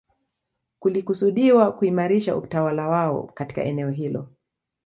[0.79, 4.27] Kulikusudiwa kuimarisha utawala wao katika eneo hilo